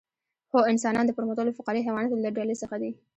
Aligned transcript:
هو 0.53 0.59
انسانان 0.71 1.05
د 1.05 1.11
پرمختللو 1.17 1.55
فقاریه 1.59 1.85
حیواناتو 1.87 2.21
له 2.25 2.29
ډلې 2.37 2.55
څخه 2.61 2.75
دي 2.81 2.91